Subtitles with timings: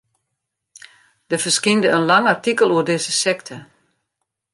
[1.29, 3.55] Der ferskynde in lang artikel oer dizze sekte.